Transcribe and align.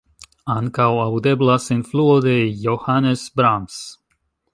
Ankaŭ 0.51 0.85
aŭdeblas 1.01 1.67
influo 1.75 2.15
de 2.27 2.33
Johannes 2.63 3.27
Brahms. 3.41 3.77